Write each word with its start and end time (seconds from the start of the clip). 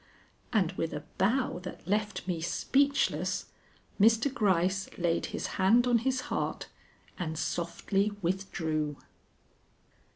And 0.51 0.71
with 0.71 0.93
a 0.93 1.03
bow 1.19 1.59
that 1.59 1.87
left 1.87 2.27
me 2.27 2.41
speechless, 2.41 3.45
Mr. 3.99 4.33
Gryce 4.33 4.89
laid 4.97 5.27
his 5.27 5.45
hand 5.61 5.85
on 5.85 5.99
his 5.99 6.21
heart 6.21 6.69
and 7.19 7.37
softly 7.37 8.11
withdrew. 8.19 8.97